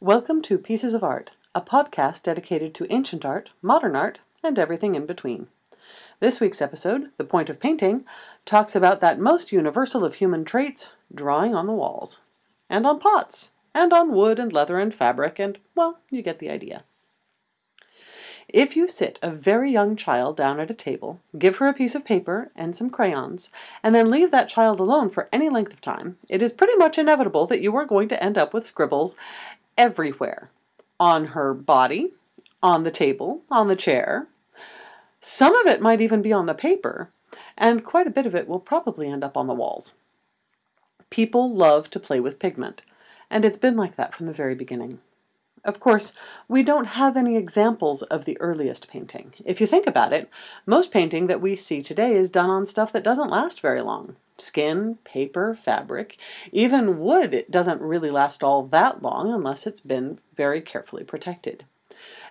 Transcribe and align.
Welcome 0.00 0.42
to 0.42 0.58
Pieces 0.58 0.94
of 0.94 1.02
Art, 1.02 1.32
a 1.56 1.60
podcast 1.60 2.22
dedicated 2.22 2.72
to 2.76 2.86
ancient 2.88 3.24
art, 3.24 3.50
modern 3.60 3.96
art, 3.96 4.20
and 4.44 4.56
everything 4.56 4.94
in 4.94 5.06
between. 5.06 5.48
This 6.20 6.40
week's 6.40 6.62
episode, 6.62 7.10
The 7.16 7.24
Point 7.24 7.50
of 7.50 7.58
Painting, 7.58 8.04
talks 8.46 8.76
about 8.76 9.00
that 9.00 9.18
most 9.18 9.50
universal 9.50 10.04
of 10.04 10.14
human 10.14 10.44
traits, 10.44 10.92
drawing 11.12 11.52
on 11.52 11.66
the 11.66 11.72
walls. 11.72 12.20
And 12.70 12.86
on 12.86 13.00
pots, 13.00 13.50
and 13.74 13.92
on 13.92 14.12
wood 14.12 14.38
and 14.38 14.52
leather 14.52 14.78
and 14.78 14.94
fabric, 14.94 15.40
and, 15.40 15.58
well, 15.74 15.98
you 16.10 16.22
get 16.22 16.38
the 16.38 16.48
idea. 16.48 16.84
If 18.48 18.76
you 18.76 18.88
sit 18.88 19.18
a 19.20 19.30
very 19.30 19.70
young 19.70 19.94
child 19.94 20.36
down 20.36 20.58
at 20.58 20.70
a 20.70 20.74
table, 20.74 21.20
give 21.38 21.58
her 21.58 21.68
a 21.68 21.74
piece 21.74 21.94
of 21.94 22.06
paper 22.06 22.50
and 22.56 22.74
some 22.74 22.88
crayons, 22.88 23.50
and 23.82 23.94
then 23.94 24.10
leave 24.10 24.30
that 24.30 24.48
child 24.48 24.80
alone 24.80 25.10
for 25.10 25.28
any 25.30 25.50
length 25.50 25.72
of 25.74 25.82
time, 25.82 26.16
it 26.30 26.40
is 26.40 26.54
pretty 26.54 26.74
much 26.76 26.96
inevitable 26.96 27.44
that 27.46 27.60
you 27.60 27.76
are 27.76 27.84
going 27.84 28.08
to 28.08 28.22
end 28.22 28.38
up 28.38 28.54
with 28.54 28.64
scribbles 28.64 29.16
everywhere 29.78 30.50
on 31.00 31.28
her 31.28 31.54
body, 31.54 32.12
on 32.62 32.82
the 32.82 32.90
table, 32.90 33.42
on 33.50 33.68
the 33.68 33.76
chair. 33.76 34.26
Some 35.20 35.54
of 35.56 35.66
it 35.66 35.80
might 35.80 36.00
even 36.00 36.20
be 36.20 36.32
on 36.32 36.46
the 36.46 36.54
paper, 36.54 37.10
and 37.56 37.84
quite 37.84 38.06
a 38.06 38.10
bit 38.10 38.26
of 38.26 38.34
it 38.34 38.48
will 38.48 38.60
probably 38.60 39.08
end 39.08 39.24
up 39.24 39.36
on 39.36 39.46
the 39.46 39.54
walls. 39.54 39.94
People 41.08 41.54
love 41.54 41.88
to 41.90 42.00
play 42.00 42.20
with 42.20 42.38
pigment, 42.38 42.82
and 43.30 43.44
it's 43.44 43.58
been 43.58 43.76
like 43.76 43.96
that 43.96 44.14
from 44.14 44.26
the 44.26 44.32
very 44.32 44.54
beginning. 44.54 44.98
Of 45.64 45.80
course, 45.80 46.12
we 46.46 46.62
don't 46.62 46.84
have 46.86 47.16
any 47.16 47.36
examples 47.36 48.02
of 48.02 48.24
the 48.24 48.40
earliest 48.40 48.88
painting. 48.88 49.34
If 49.44 49.60
you 49.60 49.66
think 49.66 49.86
about 49.86 50.12
it, 50.12 50.30
most 50.66 50.90
painting 50.90 51.26
that 51.26 51.40
we 51.40 51.56
see 51.56 51.82
today 51.82 52.14
is 52.16 52.30
done 52.30 52.50
on 52.50 52.66
stuff 52.66 52.92
that 52.92 53.04
doesn't 53.04 53.30
last 53.30 53.60
very 53.60 53.80
long. 53.80 54.16
Skin, 54.38 54.98
paper, 55.04 55.54
fabric, 55.54 56.16
even 56.52 57.00
wood 57.00 57.34
it 57.34 57.50
doesn't 57.50 57.80
really 57.80 58.10
last 58.10 58.44
all 58.44 58.62
that 58.64 59.02
long 59.02 59.32
unless 59.32 59.66
it's 59.66 59.80
been 59.80 60.20
very 60.36 60.60
carefully 60.60 61.02
protected. 61.02 61.64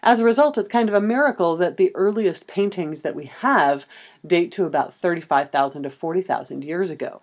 As 0.02 0.20
a 0.20 0.26
result, 0.26 0.58
it's 0.58 0.70
kind 0.70 0.88
of 0.88 0.96
a 0.96 1.02
miracle 1.02 1.58
that 1.58 1.76
the 1.76 1.94
earliest 1.96 2.48
paintings 2.48 3.02
that 3.02 3.16
we 3.16 3.26
have 3.26 3.86
date 4.26 4.52
to 4.54 4.66
about 4.66 4.94
35,000 4.94 5.84
to 5.84 5.90
40,000 5.90 6.64
years 6.64 6.90
ago. 6.90 7.22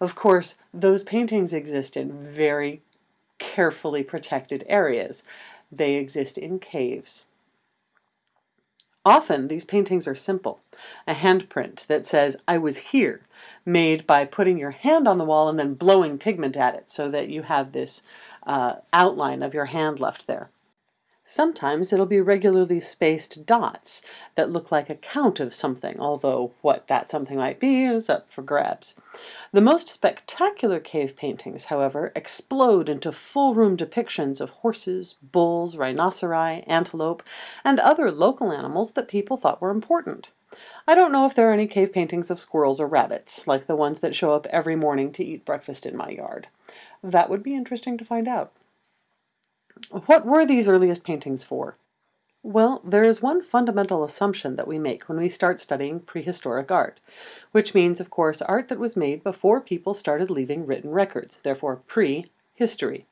Of 0.00 0.16
course, 0.16 0.56
those 0.72 1.04
paintings 1.04 1.52
exist 1.52 1.96
in 1.96 2.12
very 2.12 2.82
carefully 3.38 4.02
protected 4.02 4.64
areas. 4.68 5.22
They 5.76 5.94
exist 5.94 6.38
in 6.38 6.58
caves. 6.58 7.26
Often 9.04 9.48
these 9.48 9.66
paintings 9.66 10.08
are 10.08 10.14
simple. 10.14 10.60
A 11.06 11.12
handprint 11.14 11.86
that 11.88 12.06
says, 12.06 12.36
I 12.48 12.56
was 12.56 12.78
here, 12.78 13.20
made 13.66 14.06
by 14.06 14.24
putting 14.24 14.58
your 14.58 14.70
hand 14.70 15.06
on 15.06 15.18
the 15.18 15.24
wall 15.24 15.48
and 15.48 15.58
then 15.58 15.74
blowing 15.74 16.18
pigment 16.18 16.56
at 16.56 16.74
it 16.74 16.90
so 16.90 17.10
that 17.10 17.28
you 17.28 17.42
have 17.42 17.72
this 17.72 18.02
uh, 18.46 18.76
outline 18.92 19.42
of 19.42 19.52
your 19.52 19.66
hand 19.66 20.00
left 20.00 20.26
there. 20.26 20.48
Sometimes 21.26 21.90
it'll 21.90 22.04
be 22.04 22.20
regularly 22.20 22.80
spaced 22.80 23.46
dots 23.46 24.02
that 24.34 24.50
look 24.50 24.70
like 24.70 24.90
a 24.90 24.94
count 24.94 25.40
of 25.40 25.54
something, 25.54 25.98
although 25.98 26.52
what 26.60 26.86
that 26.88 27.10
something 27.10 27.38
might 27.38 27.58
be 27.58 27.84
is 27.84 28.10
up 28.10 28.28
for 28.28 28.42
grabs. 28.42 28.94
The 29.50 29.62
most 29.62 29.88
spectacular 29.88 30.80
cave 30.80 31.16
paintings, 31.16 31.64
however, 31.64 32.12
explode 32.14 32.90
into 32.90 33.10
full 33.10 33.54
room 33.54 33.74
depictions 33.74 34.38
of 34.38 34.50
horses, 34.50 35.14
bulls, 35.22 35.76
rhinoceri, 35.76 36.62
antelope, 36.66 37.22
and 37.64 37.80
other 37.80 38.10
local 38.10 38.52
animals 38.52 38.92
that 38.92 39.08
people 39.08 39.38
thought 39.38 39.62
were 39.62 39.70
important. 39.70 40.28
I 40.86 40.94
don't 40.94 41.10
know 41.10 41.24
if 41.24 41.34
there 41.34 41.48
are 41.48 41.54
any 41.54 41.66
cave 41.66 41.90
paintings 41.90 42.30
of 42.30 42.38
squirrels 42.38 42.82
or 42.82 42.86
rabbits, 42.86 43.46
like 43.46 43.66
the 43.66 43.76
ones 43.76 44.00
that 44.00 44.14
show 44.14 44.34
up 44.34 44.46
every 44.50 44.76
morning 44.76 45.10
to 45.12 45.24
eat 45.24 45.46
breakfast 45.46 45.86
in 45.86 45.96
my 45.96 46.10
yard. 46.10 46.48
That 47.02 47.30
would 47.30 47.42
be 47.42 47.54
interesting 47.54 47.96
to 47.96 48.04
find 48.04 48.28
out. 48.28 48.52
What 50.06 50.24
were 50.24 50.46
these 50.46 50.68
earliest 50.68 51.04
paintings 51.04 51.44
for? 51.44 51.76
Well, 52.42 52.82
there 52.84 53.04
is 53.04 53.22
one 53.22 53.42
fundamental 53.42 54.04
assumption 54.04 54.56
that 54.56 54.68
we 54.68 54.78
make 54.78 55.08
when 55.08 55.18
we 55.18 55.30
start 55.30 55.60
studying 55.60 56.00
prehistoric 56.00 56.70
art, 56.70 57.00
which 57.52 57.74
means, 57.74 58.00
of 58.00 58.10
course, 58.10 58.42
art 58.42 58.68
that 58.68 58.78
was 58.78 58.96
made 58.96 59.24
before 59.24 59.60
people 59.62 59.94
started 59.94 60.28
leaving 60.28 60.66
written 60.66 60.90
records, 60.90 61.40
therefore 61.42 61.76
pre-history. 61.86 63.06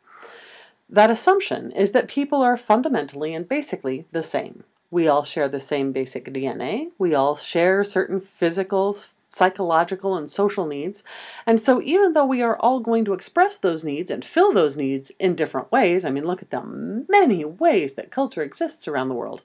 That 0.90 1.10
assumption 1.10 1.72
is 1.72 1.92
that 1.92 2.08
people 2.08 2.42
are 2.42 2.58
fundamentally 2.58 3.34
and 3.34 3.48
basically 3.48 4.04
the 4.12 4.22
same. 4.22 4.64
We 4.90 5.08
all 5.08 5.24
share 5.24 5.48
the 5.48 5.60
same 5.60 5.92
basic 5.92 6.26
DNA, 6.26 6.90
we 6.98 7.14
all 7.14 7.34
share 7.34 7.82
certain 7.82 8.20
physical, 8.20 8.94
psychological, 9.32 10.16
and 10.16 10.28
social 10.28 10.66
needs. 10.66 11.02
And 11.46 11.60
so, 11.60 11.80
even 11.82 12.12
though 12.12 12.24
we 12.24 12.42
are 12.42 12.56
all 12.58 12.80
going 12.80 13.04
to 13.06 13.14
express 13.14 13.56
those 13.56 13.84
needs 13.84 14.10
and 14.10 14.24
fill 14.24 14.52
those 14.52 14.76
needs 14.76 15.10
in 15.18 15.34
different 15.34 15.72
ways, 15.72 16.04
I 16.04 16.10
mean, 16.10 16.24
look 16.24 16.42
at 16.42 16.50
the 16.50 16.62
many 17.08 17.44
ways 17.44 17.94
that 17.94 18.10
culture 18.10 18.42
exists 18.42 18.86
around 18.86 19.08
the 19.08 19.14
world, 19.14 19.42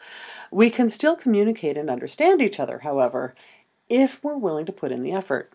we 0.51 0.69
can 0.69 0.89
still 0.89 1.15
communicate 1.15 1.77
and 1.77 1.89
understand 1.89 2.41
each 2.41 2.59
other, 2.59 2.79
however, 2.79 3.33
if 3.89 4.23
we're 4.23 4.37
willing 4.37 4.65
to 4.65 4.71
put 4.71 4.91
in 4.91 5.01
the 5.01 5.13
effort. 5.13 5.49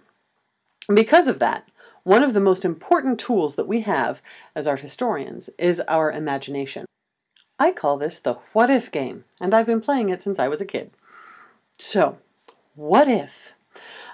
because 0.93 1.29
of 1.29 1.39
that, 1.39 1.69
one 2.03 2.25
of 2.25 2.33
the 2.33 2.41
most 2.41 2.65
important 2.65 3.21
tools 3.21 3.55
that 3.55 3.69
we 3.69 3.83
have 3.83 4.21
as 4.57 4.67
art 4.67 4.81
historians 4.81 5.49
is 5.57 5.81
our 5.83 6.11
imagination. 6.11 6.85
I 7.59 7.71
call 7.71 7.97
this 7.97 8.19
the 8.19 8.35
what 8.53 8.71
if 8.71 8.91
game, 8.91 9.25
and 9.41 9.55
I've 9.55 9.67
been 9.67 9.81
playing 9.81 10.09
it 10.09 10.21
since 10.21 10.41
I 10.41 10.49
was 10.49 10.61
a 10.61 10.67
kid. 10.67 10.91
So, 11.79 12.19
what 12.75 13.07
if 13.07 13.55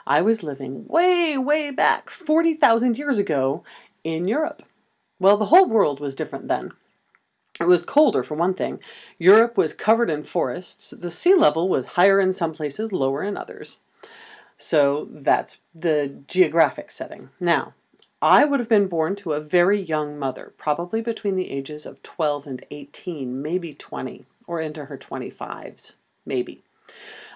I 0.08 0.22
was 0.22 0.42
living 0.42 0.86
way, 0.88 1.36
way 1.36 1.70
back 1.70 2.08
40,000 2.08 2.96
years 2.96 3.18
ago 3.18 3.62
in 4.02 4.26
Europe. 4.26 4.62
Well, 5.20 5.36
the 5.36 5.46
whole 5.46 5.68
world 5.68 6.00
was 6.00 6.14
different 6.14 6.48
then. 6.48 6.72
It 7.60 7.66
was 7.66 7.84
colder, 7.84 8.22
for 8.22 8.34
one 8.34 8.54
thing. 8.54 8.80
Europe 9.18 9.58
was 9.58 9.74
covered 9.74 10.08
in 10.08 10.24
forests. 10.24 10.94
The 10.96 11.10
sea 11.10 11.34
level 11.34 11.68
was 11.68 11.86
higher 11.86 12.20
in 12.20 12.32
some 12.32 12.54
places, 12.54 12.90
lower 12.90 13.22
in 13.22 13.36
others. 13.36 13.80
So 14.56 15.08
that's 15.10 15.58
the 15.74 16.20
geographic 16.26 16.90
setting. 16.90 17.28
Now, 17.38 17.74
I 18.22 18.46
would 18.46 18.60
have 18.60 18.68
been 18.68 18.88
born 18.88 19.14
to 19.16 19.34
a 19.34 19.40
very 19.40 19.78
young 19.80 20.18
mother, 20.18 20.54
probably 20.56 21.02
between 21.02 21.36
the 21.36 21.50
ages 21.50 21.84
of 21.84 22.02
12 22.02 22.46
and 22.46 22.64
18, 22.70 23.42
maybe 23.42 23.74
20, 23.74 24.24
or 24.46 24.58
into 24.58 24.86
her 24.86 24.96
25s, 24.96 25.94
maybe. 26.24 26.62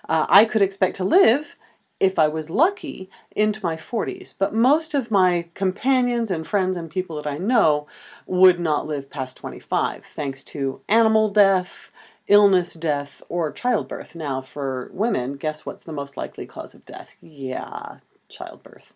Uh, 0.09 0.25
I 0.31 0.47
could 0.47 0.63
expect 0.63 0.97
to 0.97 1.05
live 1.05 1.57
if 2.03 2.19
I 2.19 2.27
was 2.27 2.51
lucky, 2.51 3.09
into 3.37 3.65
my 3.65 3.77
40s. 3.77 4.35
But 4.37 4.53
most 4.53 4.93
of 4.93 5.13
my 5.13 5.47
companions 5.55 6.33
and 6.33 6.45
friends 6.45 6.77
and 6.77 6.91
people 6.91 7.15
that 7.17 7.29
I 7.29 7.39
know 7.39 7.87
would 8.27 8.59
not 8.59 8.89
live 8.89 9.09
past 9.09 9.37
25, 9.37 10.05
thanks 10.05 10.43
to 10.45 10.81
animal 10.89 11.31
death, 11.31 11.93
illness, 12.27 12.75
death, 12.75 13.23
or 13.29 13.53
childbirth. 13.53 14.17
Now, 14.17 14.41
for 14.41 14.91
women, 14.93 15.35
guess 15.35 15.65
what's 15.65 15.85
the 15.85 15.93
most 15.93 16.17
likely 16.17 16.45
cause 16.45 16.75
of 16.75 16.85
death? 16.85 17.17
Yeah, 17.23 17.99
childbirth. 18.29 18.95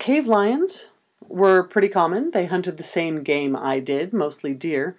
Cave 0.00 0.26
lions 0.26 0.88
were 1.28 1.62
pretty 1.62 1.88
common. 1.88 2.32
They 2.32 2.46
hunted 2.46 2.76
the 2.76 2.82
same 2.82 3.22
game 3.22 3.54
I 3.54 3.78
did, 3.78 4.12
mostly 4.12 4.52
deer, 4.52 4.96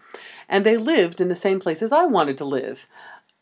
and 0.47 0.65
they 0.65 0.77
lived 0.77 1.19
in 1.19 1.27
the 1.27 1.35
same 1.35 1.59
places 1.59 1.91
I 1.91 2.05
wanted 2.05 2.37
to 2.37 2.45
live 2.45 2.87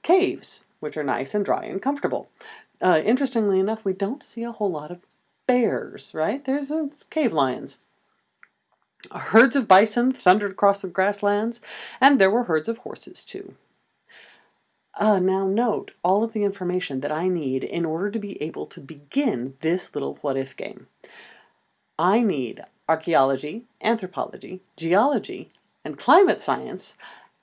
caves 0.01 0.65
which 0.85 0.97
are 0.97 1.03
nice 1.03 1.33
and 1.33 1.43
dry 1.43 1.65
and 1.65 1.81
comfortable. 1.81 2.29
Uh, 2.79 3.01
interestingly 3.03 3.59
enough, 3.59 3.83
we 3.83 3.91
don't 3.91 4.21
see 4.21 4.43
a 4.43 4.51
whole 4.51 4.69
lot 4.69 4.91
of 4.91 4.99
bears, 5.47 6.13
right? 6.13 6.45
There's 6.45 6.71
cave 7.09 7.33
lions. 7.33 7.79
Herds 9.11 9.55
of 9.55 9.67
bison 9.67 10.11
thundered 10.11 10.51
across 10.51 10.81
the 10.81 10.87
grasslands, 10.87 11.59
and 11.99 12.19
there 12.19 12.29
were 12.29 12.43
herds 12.43 12.69
of 12.69 12.77
horses 12.77 13.25
too. 13.25 13.55
Uh, 14.93 15.17
now 15.17 15.47
note 15.47 15.89
all 16.03 16.23
of 16.23 16.33
the 16.33 16.43
information 16.43 16.99
that 17.01 17.11
I 17.11 17.29
need 17.29 17.63
in 17.63 17.83
order 17.83 18.11
to 18.11 18.19
be 18.19 18.39
able 18.39 18.67
to 18.67 18.79
begin 18.79 19.55
this 19.61 19.95
little 19.95 20.19
what 20.21 20.37
if 20.37 20.55
game. 20.55 20.85
I 21.97 22.21
need 22.21 22.61
archaeology, 22.87 23.63
anthropology, 23.81 24.61
geology, 24.77 25.49
and 25.83 25.97
climate 25.97 26.39
science, 26.39 26.95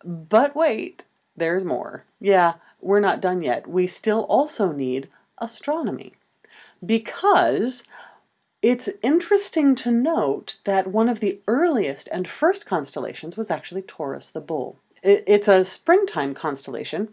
but 0.05 0.55
wait, 0.55 1.03
there's 1.37 1.65
more. 1.65 2.05
Yeah, 2.21 2.55
we're 2.83 3.01
not 3.01 3.21
done 3.21 3.43
yet. 3.43 3.67
We 3.67 3.87
still 3.87 4.23
also 4.23 4.73
need 4.73 5.09
astronomy 5.39 6.13
because 6.85 7.85
it's 8.61 8.91
interesting 9.03 9.75
to 9.77 9.91
note 9.91 10.59
that 10.65 10.87
one 10.87 11.09
of 11.09 11.21
the 11.21 11.41
earliest 11.49 12.09
and 12.13 12.29
first 12.29 12.67
constellations 12.67 13.37
was 13.37 13.51
actually 13.51 13.83
Taurus 13.83 14.31
the 14.31 14.41
Bull. 14.41 14.77
It's 15.03 15.49
a 15.49 15.65
springtime 15.65 16.35
constellation, 16.35 17.13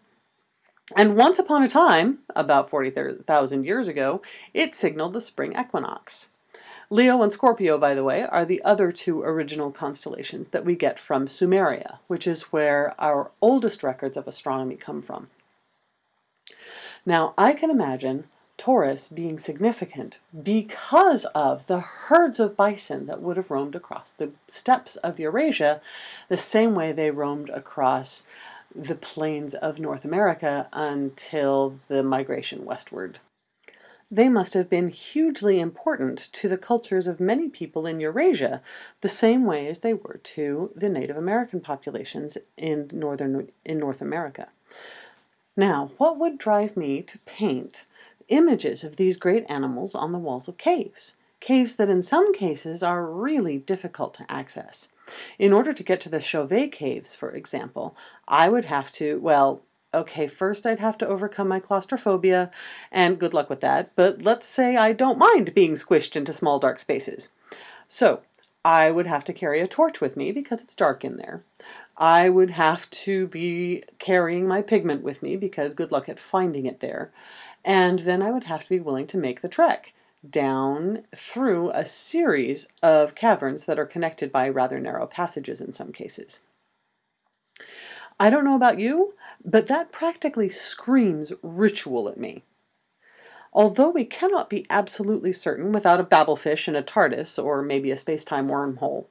and 0.95 1.15
once 1.15 1.39
upon 1.39 1.63
a 1.63 1.67
time, 1.67 2.19
about 2.35 2.69
40,000 2.69 3.63
years 3.63 3.87
ago, 3.87 4.21
it 4.53 4.75
signaled 4.75 5.13
the 5.13 5.21
spring 5.21 5.55
equinox. 5.59 6.29
Leo 6.91 7.21
and 7.21 7.31
Scorpio, 7.31 7.77
by 7.77 7.93
the 7.93 8.03
way, 8.03 8.23
are 8.23 8.45
the 8.45 8.63
other 8.63 8.91
two 8.91 9.21
original 9.21 9.71
constellations 9.71 10.49
that 10.49 10.65
we 10.65 10.75
get 10.75 10.97
from 10.99 11.27
Sumeria, 11.27 11.99
which 12.07 12.25
is 12.25 12.51
where 12.51 12.95
our 12.99 13.29
oldest 13.41 13.83
records 13.83 14.17
of 14.17 14.27
astronomy 14.27 14.75
come 14.75 15.01
from. 15.03 15.29
Now, 17.09 17.33
I 17.39 17.53
can 17.53 17.71
imagine 17.71 18.25
Taurus 18.55 19.07
being 19.07 19.39
significant 19.39 20.19
because 20.43 21.25
of 21.33 21.65
the 21.65 21.79
herds 21.79 22.39
of 22.39 22.55
bison 22.55 23.07
that 23.07 23.19
would 23.19 23.35
have 23.35 23.49
roamed 23.49 23.73
across 23.73 24.11
the 24.11 24.29
steppes 24.47 24.95
of 24.97 25.17
Eurasia 25.17 25.81
the 26.27 26.37
same 26.37 26.75
way 26.75 26.91
they 26.91 27.09
roamed 27.09 27.49
across 27.49 28.27
the 28.75 28.93
plains 28.93 29.55
of 29.55 29.79
North 29.79 30.05
America 30.05 30.69
until 30.71 31.79
the 31.87 32.03
migration 32.03 32.63
westward. 32.63 33.17
They 34.11 34.29
must 34.29 34.53
have 34.53 34.69
been 34.69 34.89
hugely 34.89 35.59
important 35.59 36.29
to 36.33 36.47
the 36.47 36.59
cultures 36.59 37.07
of 37.07 37.19
many 37.19 37.49
people 37.49 37.87
in 37.87 37.99
Eurasia, 37.99 38.61
the 39.01 39.09
same 39.09 39.45
way 39.45 39.67
as 39.67 39.79
they 39.79 39.95
were 39.95 40.19
to 40.35 40.71
the 40.75 40.89
Native 40.89 41.17
American 41.17 41.59
populations 41.59 42.37
in 42.55 42.87
northern 42.93 43.49
in 43.65 43.79
North 43.79 43.99
America. 43.99 44.49
Now, 45.59 45.91
what 45.97 46.17
would 46.17 46.37
drive 46.37 46.77
me 46.77 47.01
to 47.01 47.17
paint 47.25 47.83
images 48.29 48.85
of 48.85 48.95
these 48.95 49.17
great 49.17 49.45
animals 49.49 49.93
on 49.93 50.13
the 50.13 50.17
walls 50.17 50.47
of 50.47 50.57
caves, 50.57 51.15
caves 51.41 51.75
that 51.75 51.89
in 51.89 52.01
some 52.01 52.33
cases 52.33 52.81
are 52.81 53.05
really 53.05 53.57
difficult 53.57 54.13
to 54.13 54.31
access. 54.31 54.87
In 55.37 55.51
order 55.51 55.73
to 55.73 55.83
get 55.83 55.99
to 55.99 56.07
the 56.07 56.21
Chauvet 56.21 56.71
caves, 56.71 57.13
for 57.13 57.31
example, 57.31 57.93
I 58.25 58.47
would 58.47 58.63
have 58.65 58.89
to, 58.93 59.19
well, 59.19 59.61
okay, 59.93 60.27
first 60.27 60.65
I'd 60.65 60.79
have 60.79 60.97
to 60.99 61.07
overcome 61.07 61.49
my 61.49 61.59
claustrophobia, 61.59 62.51
and 62.89 63.19
good 63.19 63.33
luck 63.33 63.49
with 63.49 63.59
that, 63.59 63.91
but 63.97 64.21
let's 64.21 64.47
say 64.47 64.77
I 64.77 64.93
don't 64.93 65.17
mind 65.17 65.53
being 65.53 65.73
squished 65.73 66.15
into 66.15 66.31
small 66.31 66.59
dark 66.59 66.79
spaces. 66.79 67.31
So, 67.89 68.21
I 68.63 68.91
would 68.91 69.07
have 69.07 69.25
to 69.25 69.33
carry 69.33 69.59
a 69.59 69.67
torch 69.67 69.99
with 69.99 70.15
me 70.15 70.31
because 70.31 70.61
it's 70.61 70.75
dark 70.75 71.03
in 71.03 71.17
there. 71.17 71.43
I 71.99 72.29
would 72.29 72.51
have 72.51 72.89
to 72.91 73.27
be 73.27 73.83
carrying 73.99 74.47
my 74.47 74.61
pigment 74.61 75.03
with 75.03 75.21
me 75.21 75.35
because 75.35 75.73
good 75.73 75.91
luck 75.91 76.07
at 76.07 76.17
finding 76.17 76.65
it 76.65 76.79
there. 76.79 77.11
And 77.65 77.99
then 77.99 78.21
I 78.21 78.31
would 78.31 78.45
have 78.45 78.63
to 78.63 78.69
be 78.69 78.79
willing 78.79 79.05
to 79.07 79.17
make 79.17 79.41
the 79.41 79.49
trek 79.49 79.93
down 80.27 81.03
through 81.13 81.71
a 81.71 81.85
series 81.85 82.69
of 82.81 83.15
caverns 83.15 83.65
that 83.65 83.77
are 83.77 83.85
connected 83.85 84.31
by 84.31 84.47
rather 84.47 84.79
narrow 84.79 85.07
passages 85.07 85.59
in 85.59 85.73
some 85.73 85.91
cases. 85.91 86.39
I 88.17 88.29
don't 88.29 88.45
know 88.45 88.55
about 88.55 88.79
you, 88.79 89.13
but 89.43 89.67
that 89.67 89.91
practically 89.91 90.49
screams 90.49 91.33
ritual 91.41 92.07
at 92.09 92.17
me. 92.17 92.43
Although 93.51 93.89
we 93.89 94.05
cannot 94.05 94.49
be 94.49 94.65
absolutely 94.69 95.33
certain 95.33 95.71
without 95.71 95.99
a 95.99 96.03
Babelfish 96.03 96.67
and 96.67 96.77
a 96.77 96.83
TARDIS, 96.83 97.43
or 97.43 97.63
maybe 97.63 97.89
a 97.89 97.97
space-time 97.97 98.47
wormhole, 98.47 99.05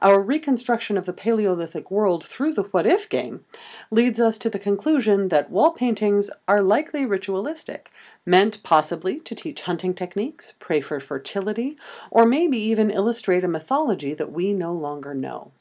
our 0.00 0.20
reconstruction 0.20 0.96
of 0.96 1.04
the 1.04 1.12
Paleolithic 1.12 1.90
world 1.90 2.24
through 2.24 2.54
the 2.54 2.62
what 2.62 2.86
if 2.86 3.08
game 3.08 3.44
leads 3.90 4.18
us 4.18 4.38
to 4.38 4.48
the 4.48 4.58
conclusion 4.58 5.28
that 5.28 5.50
wall 5.50 5.72
paintings 5.72 6.30
are 6.48 6.62
likely 6.62 7.04
ritualistic, 7.04 7.90
meant 8.24 8.62
possibly 8.62 9.20
to 9.20 9.34
teach 9.34 9.62
hunting 9.62 9.92
techniques, 9.92 10.54
pray 10.58 10.80
for 10.80 10.98
fertility, 10.98 11.76
or 12.10 12.24
maybe 12.24 12.56
even 12.56 12.90
illustrate 12.90 13.44
a 13.44 13.48
mythology 13.48 14.14
that 14.14 14.32
we 14.32 14.54
no 14.54 14.72
longer 14.72 15.12
know. 15.12 15.52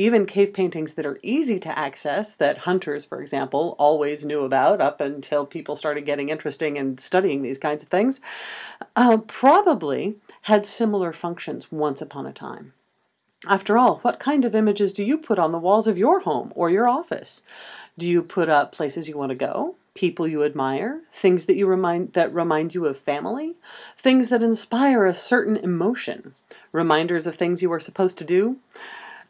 Even 0.00 0.24
cave 0.24 0.54
paintings 0.54 0.94
that 0.94 1.04
are 1.04 1.20
easy 1.22 1.58
to 1.58 1.78
access, 1.78 2.34
that 2.36 2.56
hunters, 2.56 3.04
for 3.04 3.20
example, 3.20 3.76
always 3.78 4.24
knew 4.24 4.44
about 4.44 4.80
up 4.80 4.98
until 4.98 5.44
people 5.44 5.76
started 5.76 6.06
getting 6.06 6.30
interesting 6.30 6.78
in 6.78 6.96
studying 6.96 7.42
these 7.42 7.58
kinds 7.58 7.82
of 7.82 7.90
things, 7.90 8.22
uh, 8.96 9.18
probably 9.18 10.16
had 10.40 10.64
similar 10.64 11.12
functions 11.12 11.70
once 11.70 12.00
upon 12.00 12.24
a 12.24 12.32
time. 12.32 12.72
After 13.46 13.76
all, 13.76 13.96
what 13.98 14.18
kind 14.18 14.46
of 14.46 14.54
images 14.54 14.94
do 14.94 15.04
you 15.04 15.18
put 15.18 15.38
on 15.38 15.52
the 15.52 15.58
walls 15.58 15.86
of 15.86 15.98
your 15.98 16.20
home 16.20 16.50
or 16.54 16.70
your 16.70 16.88
office? 16.88 17.42
Do 17.98 18.08
you 18.08 18.22
put 18.22 18.48
up 18.48 18.72
places 18.72 19.06
you 19.06 19.18
want 19.18 19.28
to 19.28 19.34
go, 19.34 19.74
people 19.92 20.26
you 20.26 20.44
admire, 20.44 21.02
things 21.12 21.44
that 21.44 21.56
you 21.56 21.66
remind 21.66 22.14
that 22.14 22.32
remind 22.32 22.74
you 22.74 22.86
of 22.86 22.98
family, 22.98 23.54
things 23.98 24.30
that 24.30 24.42
inspire 24.42 25.04
a 25.04 25.12
certain 25.12 25.58
emotion, 25.58 26.34
reminders 26.72 27.26
of 27.26 27.36
things 27.36 27.60
you 27.60 27.70
are 27.70 27.78
supposed 27.78 28.16
to 28.16 28.24
do? 28.24 28.56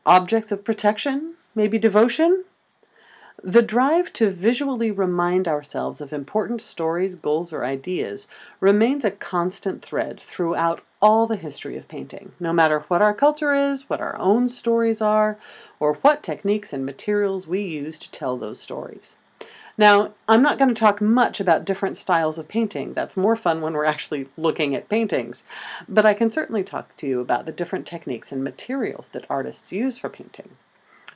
Objects 0.06 0.50
of 0.50 0.64
protection, 0.64 1.35
maybe 1.55 1.79
devotion. 1.79 2.44
The 3.43 3.62
drive 3.62 4.12
to 4.14 4.31
visually 4.31 4.91
remind 4.91 5.49
ourselves 5.49 6.00
of 6.00 6.12
important 6.12 6.61
stories, 6.61 7.17
goals, 7.17 7.52
or 7.52 7.64
ideas 7.64 8.29
remains 8.61 9.05
a 9.05 9.11
constant 9.11 9.82
thread 9.82 10.20
throughout 10.20 10.82
all 11.00 11.26
the 11.26 11.37
history 11.37 11.79
of 11.79 11.88
painting, 11.88 12.32
no 12.38 12.52
matter 12.52 12.81
what 12.88 13.00
our 13.00 13.14
culture 13.14 13.55
is, 13.55 13.88
what 13.88 14.00
our 14.00 14.19
own 14.19 14.47
stories 14.49 15.00
are, 15.00 15.38
or 15.79 15.94
what 16.02 16.23
techniques 16.23 16.75
and 16.75 16.85
materials 16.85 17.47
we 17.47 17.62
use 17.62 17.99
to 17.99 18.11
tell 18.11 18.37
those 18.37 18.61
stories. 18.61 19.17
Now, 19.81 20.12
I'm 20.29 20.43
not 20.43 20.59
going 20.59 20.69
to 20.69 20.79
talk 20.79 21.00
much 21.00 21.41
about 21.41 21.65
different 21.65 21.97
styles 21.97 22.37
of 22.37 22.49
painting. 22.49 22.93
That's 22.93 23.17
more 23.17 23.35
fun 23.35 23.62
when 23.62 23.73
we're 23.73 23.87
actually 23.87 24.29
looking 24.37 24.77
at 24.77 24.91
paintings. 24.91 25.43
But 25.88 26.05
I 26.05 26.12
can 26.12 26.29
certainly 26.29 26.62
talk 26.62 26.94
to 26.97 27.06
you 27.06 27.21
about 27.21 27.47
the 27.47 27.53
different 27.53 27.87
techniques 27.87 28.31
and 28.31 28.44
materials 28.44 29.09
that 29.15 29.25
artists 29.31 29.73
use 29.73 29.97
for 29.97 30.11
painting. 30.11 30.50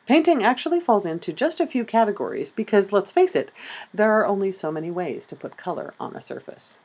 Painting 0.06 0.42
actually 0.42 0.80
falls 0.80 1.04
into 1.04 1.30
just 1.30 1.60
a 1.60 1.66
few 1.66 1.84
categories 1.84 2.50
because, 2.50 2.90
let's 2.90 3.12
face 3.12 3.36
it, 3.36 3.50
there 3.92 4.12
are 4.12 4.26
only 4.26 4.50
so 4.50 4.72
many 4.72 4.90
ways 4.90 5.26
to 5.26 5.36
put 5.36 5.58
color 5.58 5.92
on 6.00 6.16
a 6.16 6.22
surface. 6.22 6.80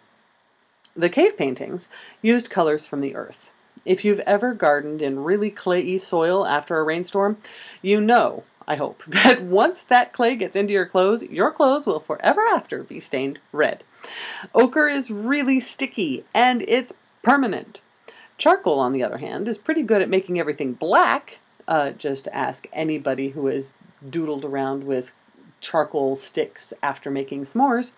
The 0.97 1.07
cave 1.07 1.37
paintings 1.37 1.87
used 2.21 2.49
colors 2.49 2.85
from 2.85 2.99
the 2.99 3.15
earth. 3.15 3.53
If 3.85 4.03
you've 4.03 4.19
ever 4.27 4.53
gardened 4.53 5.01
in 5.01 5.23
really 5.23 5.49
clayey 5.49 5.97
soil 5.97 6.45
after 6.45 6.77
a 6.77 6.83
rainstorm, 6.83 7.37
you 7.81 8.01
know 8.01 8.43
I 8.69 8.75
hope, 8.75 9.03
that 9.07 9.41
once 9.41 9.81
that 9.81 10.13
clay 10.13 10.35
gets 10.35 10.55
into 10.55 10.71
your 10.71 10.85
clothes, 10.85 11.23
your 11.23 11.51
clothes 11.51 11.85
will 11.85 11.99
forever 11.99 12.41
after 12.53 12.83
be 12.83 12.99
stained 12.99 13.39
red. 13.51 13.83
Ochre 14.53 14.87
is 14.87 15.11
really 15.11 15.59
sticky 15.59 16.23
and 16.33 16.63
it's 16.67 16.93
permanent. 17.23 17.81
Charcoal, 18.37 18.79
on 18.79 18.93
the 18.93 19.03
other 19.03 19.17
hand, 19.17 19.47
is 19.47 19.57
pretty 19.57 19.83
good 19.83 20.01
at 20.01 20.09
making 20.09 20.39
everything 20.39 20.73
black. 20.73 21.39
Uh, 21.67 21.89
just 21.89 22.29
ask 22.31 22.67
anybody 22.71 23.29
who 23.29 23.47
has 23.47 23.73
doodled 24.07 24.45
around 24.45 24.85
with 24.85 25.11
charcoal 25.59 26.15
sticks 26.15 26.71
after 26.81 27.11
making 27.11 27.43
s'mores. 27.43 27.91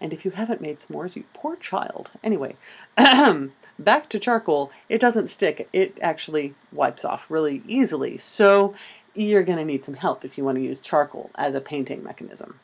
And 0.00 0.12
if 0.12 0.24
you 0.24 0.32
haven't 0.32 0.60
made 0.60 0.78
s'mores, 0.78 1.14
you 1.14 1.24
poor 1.34 1.56
child. 1.56 2.10
Anyway, 2.24 2.56
back 3.78 4.08
to 4.08 4.18
charcoal, 4.18 4.70
it 4.88 5.00
doesn't 5.00 5.28
stick. 5.28 5.68
It 5.72 5.96
actually 6.00 6.54
wipes 6.72 7.04
off 7.04 7.30
really 7.30 7.62
easily. 7.66 8.18
So 8.18 8.74
you're 9.16 9.42
going 9.42 9.58
to 9.58 9.64
need 9.64 9.84
some 9.84 9.94
help 9.94 10.24
if 10.24 10.36
you 10.36 10.44
want 10.44 10.56
to 10.58 10.64
use 10.64 10.80
charcoal 10.80 11.30
as 11.36 11.54
a 11.54 11.60
painting 11.60 12.02
mechanism. 12.02 12.60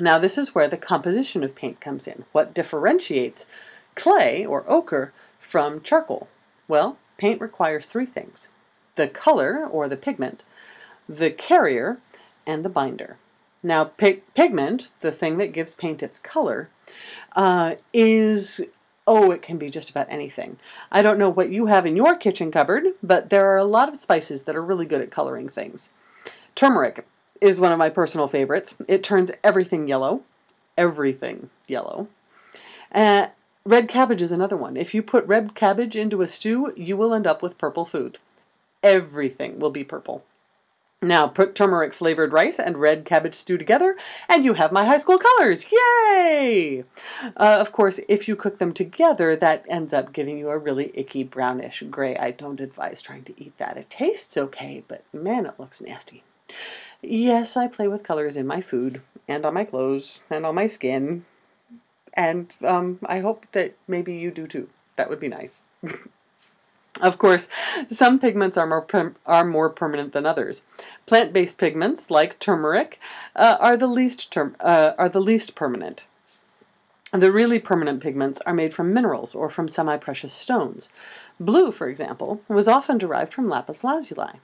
Now, 0.00 0.18
this 0.18 0.38
is 0.38 0.54
where 0.54 0.68
the 0.68 0.76
composition 0.76 1.44
of 1.44 1.54
paint 1.54 1.80
comes 1.80 2.08
in. 2.08 2.24
What 2.32 2.54
differentiates 2.54 3.46
clay 3.94 4.44
or 4.44 4.64
ochre 4.68 5.12
from 5.38 5.80
charcoal? 5.82 6.28
Well, 6.66 6.98
paint 7.16 7.40
requires 7.40 7.86
three 7.86 8.06
things 8.06 8.48
the 8.96 9.08
color 9.08 9.66
or 9.66 9.88
the 9.88 9.96
pigment, 9.96 10.42
the 11.08 11.30
carrier, 11.30 11.98
and 12.46 12.64
the 12.64 12.68
binder. 12.68 13.16
Now, 13.62 13.84
pigment, 13.84 14.90
the 15.00 15.10
thing 15.10 15.38
that 15.38 15.52
gives 15.52 15.74
paint 15.74 16.02
its 16.02 16.18
color, 16.18 16.68
uh, 17.34 17.76
is 17.92 18.60
Oh, 19.06 19.30
it 19.30 19.42
can 19.42 19.58
be 19.58 19.68
just 19.68 19.90
about 19.90 20.06
anything. 20.08 20.58
I 20.90 21.02
don't 21.02 21.18
know 21.18 21.28
what 21.28 21.50
you 21.50 21.66
have 21.66 21.84
in 21.84 21.96
your 21.96 22.16
kitchen 22.16 22.50
cupboard, 22.50 22.84
but 23.02 23.28
there 23.28 23.50
are 23.50 23.58
a 23.58 23.64
lot 23.64 23.88
of 23.88 23.96
spices 23.96 24.44
that 24.44 24.56
are 24.56 24.62
really 24.62 24.86
good 24.86 25.02
at 25.02 25.10
coloring 25.10 25.48
things. 25.48 25.90
Turmeric 26.54 27.06
is 27.40 27.60
one 27.60 27.72
of 27.72 27.78
my 27.78 27.90
personal 27.90 28.28
favorites. 28.28 28.76
It 28.88 29.02
turns 29.02 29.30
everything 29.42 29.88
yellow. 29.88 30.22
Everything 30.78 31.50
yellow. 31.68 32.08
Uh, 32.92 33.26
red 33.66 33.88
cabbage 33.88 34.22
is 34.22 34.32
another 34.32 34.56
one. 34.56 34.76
If 34.76 34.94
you 34.94 35.02
put 35.02 35.26
red 35.26 35.54
cabbage 35.54 35.96
into 35.96 36.22
a 36.22 36.26
stew, 36.26 36.72
you 36.76 36.96
will 36.96 37.12
end 37.12 37.26
up 37.26 37.42
with 37.42 37.58
purple 37.58 37.84
food. 37.84 38.18
Everything 38.82 39.58
will 39.58 39.70
be 39.70 39.84
purple. 39.84 40.24
Now 41.04 41.26
put 41.26 41.54
turmeric 41.54 41.92
flavored 41.92 42.32
rice 42.32 42.58
and 42.58 42.78
red 42.78 43.04
cabbage 43.04 43.34
stew 43.34 43.58
together, 43.58 43.96
and 44.26 44.42
you 44.42 44.54
have 44.54 44.72
my 44.72 44.86
high 44.86 44.96
school 44.96 45.18
colors. 45.18 45.66
Yay! 45.70 46.84
Uh, 47.36 47.58
of 47.60 47.72
course, 47.72 48.00
if 48.08 48.26
you 48.26 48.36
cook 48.36 48.58
them 48.58 48.72
together, 48.72 49.36
that 49.36 49.66
ends 49.68 49.92
up 49.92 50.14
giving 50.14 50.38
you 50.38 50.48
a 50.48 50.56
really 50.56 50.92
icky 50.94 51.22
brownish 51.22 51.82
gray. 51.90 52.16
I 52.16 52.30
don't 52.30 52.60
advise 52.60 53.02
trying 53.02 53.24
to 53.24 53.34
eat 53.42 53.56
that. 53.58 53.76
It 53.76 53.90
tastes 53.90 54.38
okay, 54.38 54.82
but 54.88 55.04
man, 55.12 55.44
it 55.44 55.60
looks 55.60 55.82
nasty. 55.82 56.22
Yes, 57.02 57.54
I 57.54 57.68
play 57.68 57.86
with 57.86 58.02
colors 58.02 58.38
in 58.38 58.46
my 58.46 58.62
food, 58.62 59.02
and 59.28 59.44
on 59.44 59.52
my 59.52 59.64
clothes, 59.64 60.20
and 60.30 60.46
on 60.46 60.54
my 60.54 60.66
skin, 60.66 61.26
and 62.14 62.50
um, 62.64 62.98
I 63.04 63.20
hope 63.20 63.44
that 63.52 63.76
maybe 63.86 64.14
you 64.14 64.30
do 64.30 64.46
too. 64.46 64.70
That 64.96 65.10
would 65.10 65.20
be 65.20 65.28
nice. 65.28 65.62
Of 67.00 67.18
course, 67.18 67.48
some 67.88 68.20
pigments 68.20 68.56
are 68.56 68.66
more, 68.66 69.14
are 69.26 69.44
more 69.44 69.68
permanent 69.68 70.12
than 70.12 70.26
others. 70.26 70.62
Plant-based 71.06 71.58
pigments, 71.58 72.08
like 72.10 72.38
turmeric, 72.38 73.00
uh, 73.34 73.56
are, 73.58 73.76
the 73.76 73.88
least 73.88 74.30
term, 74.30 74.54
uh, 74.60 74.92
are 74.96 75.08
the 75.08 75.20
least 75.20 75.56
permanent. 75.56 76.04
The 77.12 77.32
really 77.32 77.58
permanent 77.58 78.00
pigments 78.00 78.40
are 78.42 78.54
made 78.54 78.74
from 78.74 78.92
minerals 78.92 79.34
or 79.34 79.48
from 79.48 79.68
semi-precious 79.68 80.32
stones. 80.32 80.88
Blue, 81.40 81.72
for 81.72 81.88
example, 81.88 82.42
was 82.48 82.68
often 82.68 82.98
derived 82.98 83.32
from 83.32 83.48
lapis 83.48 83.82
lazuli. 83.82 84.40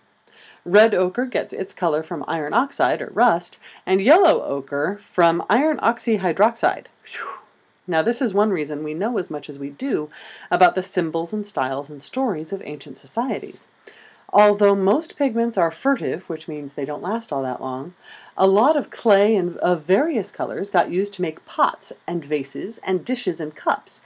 Red 0.64 0.94
ochre 0.94 1.26
gets 1.26 1.52
its 1.52 1.72
color 1.72 2.02
from 2.02 2.24
iron 2.28 2.52
oxide 2.52 3.00
or 3.00 3.10
rust, 3.14 3.58
and 3.86 4.00
yellow 4.00 4.42
ochre 4.42 4.98
from 5.02 5.42
iron 5.48 5.78
oxyhydroxide. 5.78 6.86
Now, 7.90 8.02
this 8.02 8.22
is 8.22 8.32
one 8.32 8.50
reason 8.50 8.84
we 8.84 8.94
know 8.94 9.18
as 9.18 9.30
much 9.30 9.50
as 9.50 9.58
we 9.58 9.70
do 9.70 10.10
about 10.48 10.76
the 10.76 10.82
symbols 10.82 11.32
and 11.32 11.44
styles 11.44 11.90
and 11.90 12.00
stories 12.00 12.52
of 12.52 12.62
ancient 12.64 12.96
societies. 12.96 13.66
Although 14.32 14.76
most 14.76 15.16
pigments 15.16 15.58
are 15.58 15.72
furtive, 15.72 16.28
which 16.28 16.46
means 16.46 16.74
they 16.74 16.84
don't 16.84 17.02
last 17.02 17.32
all 17.32 17.42
that 17.42 17.60
long, 17.60 17.94
a 18.36 18.46
lot 18.46 18.76
of 18.76 18.90
clay 18.90 19.34
and 19.34 19.56
of 19.56 19.82
various 19.82 20.30
colors 20.30 20.70
got 20.70 20.92
used 20.92 21.12
to 21.14 21.22
make 21.22 21.44
pots 21.46 21.92
and 22.06 22.24
vases 22.24 22.78
and 22.84 23.04
dishes 23.04 23.40
and 23.40 23.56
cups. 23.56 24.02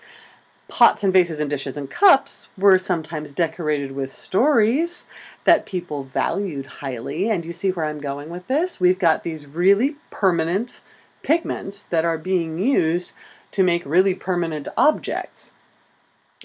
Pots 0.67 1.05
and 1.05 1.13
vases 1.13 1.41
and 1.41 1.51
dishes 1.51 1.77
and 1.77 1.91
cups 1.91 2.49
were 2.57 2.79
sometimes 2.79 3.33
decorated 3.33 3.93
with 3.93 4.11
stories 4.11 5.05
that 5.45 5.67
people 5.67 6.05
valued 6.05 6.65
highly. 6.81 7.29
And 7.29 7.45
you 7.45 7.53
see 7.53 7.71
where 7.71 7.85
I'm 7.85 8.01
going 8.01 8.31
with 8.31 8.47
this? 8.47 8.81
We've 8.81 8.99
got 8.99 9.25
these 9.25 9.47
really 9.47 9.97
permanent 10.09 10.81
pigments 11.23 11.83
that 11.83 12.07
are 12.07 12.17
being 12.17 12.59
used 12.59 13.13
to 13.55 13.63
make 13.63 13.87
really 13.87 14.17
permanent 14.17 14.67
objects. 14.77 15.55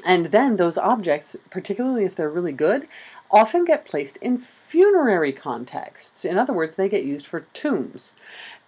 And 0.05 0.27
then 0.27 0.57
those 0.57 0.77
objects, 0.77 1.35
particularly 1.49 2.05
if 2.05 2.15
they're 2.15 2.29
really 2.29 2.53
good, 2.53 2.87
often 3.31 3.65
get 3.65 3.83
placed 3.83 4.17
in 4.17 4.37
funerary 4.37 5.33
contexts. 5.33 6.23
In 6.23 6.37
other 6.37 6.53
words, 6.53 6.75
they 6.75 6.87
get 6.87 7.03
used 7.03 7.25
for 7.25 7.47
tombs. 7.53 8.13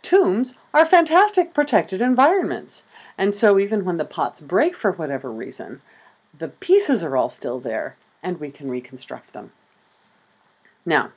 Tombs 0.01 0.55
are 0.73 0.87
fantastic 0.87 1.53
protected 1.53 2.01
environments. 2.01 2.83
And 3.15 3.35
so 3.35 3.59
even 3.59 3.85
when 3.85 3.97
the 3.97 4.05
pots 4.05 4.41
break 4.41 4.75
for 4.75 4.91
whatever 4.91 5.31
reason, 5.31 5.81
the 6.35 6.47
pieces 6.47 7.03
are 7.03 7.15
all 7.15 7.29
still 7.29 7.59
there 7.59 7.95
and 8.23 8.39
we 8.39 8.49
can 8.49 8.71
reconstruct 8.71 9.33
them. 9.33 9.51
Now, 10.83 11.11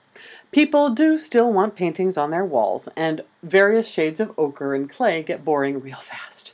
people 0.52 0.90
do 0.90 1.16
still 1.16 1.50
want 1.50 1.74
paintings 1.74 2.18
on 2.18 2.30
their 2.30 2.44
walls, 2.44 2.86
and 2.94 3.22
various 3.42 3.88
shades 3.88 4.20
of 4.20 4.38
ochre 4.38 4.74
and 4.74 4.90
clay 4.90 5.22
get 5.22 5.42
boring 5.42 5.80
real 5.80 5.96
fast. 5.96 6.52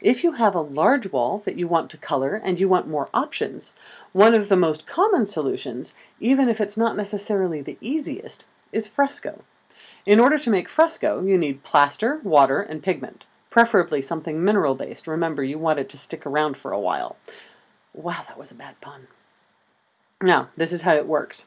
If 0.00 0.22
you 0.22 0.32
have 0.32 0.54
a 0.54 0.60
large 0.60 1.10
wall 1.10 1.38
that 1.40 1.58
you 1.58 1.66
want 1.66 1.90
to 1.90 1.96
color 1.96 2.40
and 2.44 2.60
you 2.60 2.68
want 2.68 2.88
more 2.88 3.08
options, 3.14 3.72
one 4.12 4.34
of 4.34 4.48
the 4.48 4.56
most 4.56 4.86
common 4.86 5.26
solutions, 5.26 5.94
even 6.20 6.48
if 6.48 6.60
it's 6.60 6.76
not 6.76 6.96
necessarily 6.96 7.62
the 7.62 7.78
easiest, 7.80 8.46
is 8.72 8.86
fresco. 8.86 9.42
In 10.04 10.20
order 10.20 10.38
to 10.38 10.50
make 10.50 10.68
fresco, 10.68 11.22
you 11.24 11.38
need 11.38 11.64
plaster, 11.64 12.20
water, 12.22 12.60
and 12.60 12.82
pigment, 12.82 13.24
preferably 13.50 14.02
something 14.02 14.44
mineral 14.44 14.74
based. 14.74 15.06
Remember, 15.06 15.42
you 15.42 15.58
want 15.58 15.78
it 15.78 15.88
to 15.90 15.98
stick 15.98 16.26
around 16.26 16.56
for 16.56 16.72
a 16.72 16.80
while. 16.80 17.16
Wow, 17.94 18.24
that 18.28 18.38
was 18.38 18.50
a 18.50 18.54
bad 18.56 18.80
pun. 18.80 19.08
Now, 20.22 20.50
this 20.56 20.72
is 20.72 20.82
how 20.82 20.94
it 20.94 21.06
works. 21.06 21.46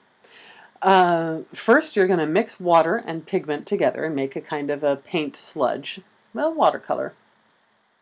Uh, 0.82 1.40
first, 1.54 1.96
you're 1.96 2.08
going 2.08 2.20
to 2.20 2.26
mix 2.26 2.60
water 2.60 2.98
and 2.98 3.26
pigment 3.26 3.66
together 3.66 4.06
and 4.06 4.16
make 4.16 4.36
a 4.36 4.42
kind 4.42 4.70
of 4.70 4.84
a 4.84 4.96
paint 4.96 5.36
sludge, 5.36 6.02
well, 6.34 6.54
watercolor 6.54 7.14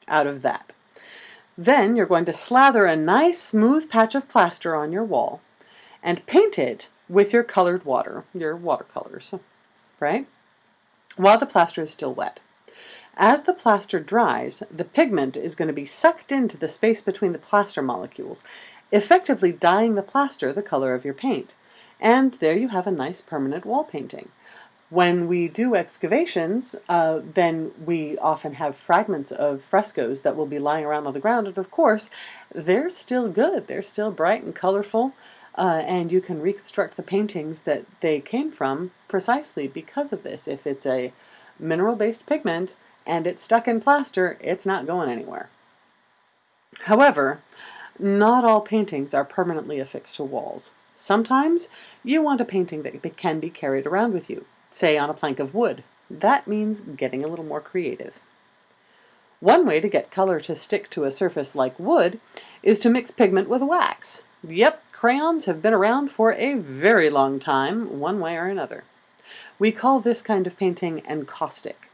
out 0.08 0.28
of 0.28 0.42
that. 0.42 0.72
Then 1.58 1.96
you're 1.96 2.06
going 2.06 2.26
to 2.26 2.34
slather 2.34 2.86
a 2.86 2.96
nice 2.96 3.42
smooth 3.42 3.90
patch 3.90 4.14
of 4.14 4.30
plaster 4.30 4.76
on 4.76 4.92
your 4.92 5.04
wall 5.04 5.42
and 6.04 6.26
paint 6.26 6.60
it 6.60 6.90
with 7.10 7.34
your 7.34 7.44
colored 7.44 7.86
water, 7.86 8.24
your 8.34 8.56
watercolors, 8.56 9.34
right? 10.00 10.28
While 11.16 11.40
the 11.40 11.46
plaster 11.46 11.82
is 11.82 11.90
still 11.90 12.14
wet. 12.14 12.40
As 13.20 13.42
the 13.42 13.54
plaster 13.54 14.00
dries, 14.00 14.62
the 14.70 14.84
pigment 14.84 15.36
is 15.36 15.56
going 15.56 15.68
to 15.68 15.74
be 15.74 15.88
sucked 15.88 16.32
into 16.32 16.58
the 16.58 16.70
space 16.70 17.02
between 17.02 17.32
the 17.32 17.40
plaster 17.40 17.82
molecules, 17.82 18.44
effectively 18.92 19.52
dyeing 19.52 19.96
the 19.96 20.04
plaster 20.04 20.54
the 20.54 20.62
color 20.62 20.94
of 20.94 21.04
your 21.04 21.16
paint. 21.16 21.56
And 22.00 22.34
there 22.34 22.56
you 22.56 22.68
have 22.68 22.86
a 22.86 22.92
nice 22.92 23.24
permanent 23.24 23.66
wall 23.66 23.84
painting. 23.84 24.30
When 24.89 25.27
we 25.27 25.50
do 25.50 25.75
excavations, 25.75 26.74
uh, 26.88 27.20
then 27.22 27.72
we 27.84 28.17
often 28.20 28.53
have 28.53 28.77
fragments 28.77 29.34
of 29.34 29.62
frescoes 29.62 30.22
that 30.22 30.38
will 30.38 30.46
be 30.46 30.60
lying 30.60 30.86
around 30.86 31.06
on 31.08 31.13
the 31.13 31.20
ground, 31.20 31.46
and 31.46 31.58
of 31.58 31.70
course, 31.70 32.10
they're 32.56 32.89
still 32.89 33.27
good. 33.27 33.67
They're 33.67 33.82
still 33.82 34.12
bright 34.12 34.44
and 34.44 34.56
colorful, 34.56 35.12
uh, 35.58 35.82
and 35.86 36.10
you 36.10 36.22
can 36.22 36.41
reconstruct 36.41 36.96
the 36.96 37.03
paintings 37.03 37.62
that 37.62 37.84
they 38.00 38.22
came 38.22 38.50
from 38.50 38.91
precisely 39.10 39.67
because 39.67 40.13
of 40.13 40.24
this. 40.24 40.48
If 40.48 40.65
it's 40.65 40.86
a 40.86 41.12
mineral-based 41.60 42.25
pigment 42.25 42.75
and 43.06 43.27
it's 43.27 43.44
stuck 43.44 43.67
in 43.67 43.82
plaster, 43.82 44.38
it's 44.39 44.65
not 44.65 44.88
going 44.88 45.10
anywhere. 45.10 45.50
However, 46.84 47.41
not 48.00 48.46
all 48.46 48.62
paintings 48.62 49.13
are 49.13 49.25
permanently 49.25 49.79
affixed 49.79 50.15
to 50.15 50.24
walls. 50.24 50.72
Sometimes 50.96 51.67
you 52.06 52.22
want 52.22 52.39
a 52.39 52.46
painting 52.46 52.84
that 52.84 53.17
can 53.17 53.41
be 53.41 53.50
carried 53.50 53.86
around 53.86 54.13
with 54.13 54.29
you 54.29 54.46
say 54.78 54.98
on 54.98 55.10
a 55.10 55.14
plank 55.14 55.40
of 55.40 55.56
wood. 55.56 55.84
That 56.10 56.48
means 56.48 56.82
getting 56.82 57.24
a 57.24 57.28
little 57.28 57.46
more 57.46 57.62
creative. 57.62 58.20
One 59.40 59.66
way 59.66 59.80
to 59.80 59.90
get 59.90 60.12
color 60.12 60.40
to 60.42 60.56
stick 60.56 60.90
to 60.92 61.04
a 61.04 61.12
surface 61.12 61.56
like 61.56 61.80
wood 61.80 62.20
is 62.64 62.80
to 62.80 62.90
mix 62.90 63.12
pigment 63.12 63.50
with 63.50 63.62
wax. 63.62 64.24
Yep, 64.48 64.84
crayons 64.92 65.46
have 65.46 65.62
been 65.62 65.74
around 65.74 66.10
for 66.10 66.34
a 66.34 66.56
very 66.56 67.10
long 67.10 67.40
time, 67.40 68.00
one 68.00 68.20
way 68.20 68.36
or 68.36 68.46
another. 68.46 68.84
We 69.60 69.72
call 69.72 70.00
this 70.00 70.22
kind 70.22 70.48
of 70.48 70.58
painting 70.58 71.04
encaustic. 71.08 71.90